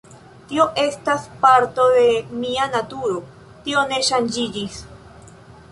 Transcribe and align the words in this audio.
Tio 0.51 0.63
estas 0.83 1.27
parto 1.43 1.85
de 1.97 2.07
mia 2.45 2.67
naturo, 2.77 3.21
tio 3.67 3.87
ne 3.93 4.03
ŝanĝiĝis. 4.11 4.83